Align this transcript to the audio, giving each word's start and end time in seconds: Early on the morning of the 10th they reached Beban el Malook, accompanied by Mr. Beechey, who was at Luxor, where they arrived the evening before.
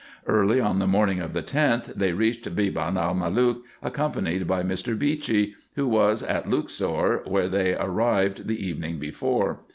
Early 0.25 0.59
on 0.59 0.79
the 0.79 0.87
morning 0.87 1.19
of 1.19 1.33
the 1.33 1.43
10th 1.43 1.93
they 1.93 2.11
reached 2.11 2.55
Beban 2.55 2.97
el 2.97 3.13
Malook, 3.13 3.57
accompanied 3.83 4.47
by 4.47 4.63
Mr. 4.63 4.97
Beechey, 4.97 5.53
who 5.75 5.87
was 5.87 6.23
at 6.23 6.49
Luxor, 6.49 7.21
where 7.27 7.47
they 7.47 7.75
arrived 7.75 8.47
the 8.47 8.57
evening 8.67 8.97
before. 8.97 9.59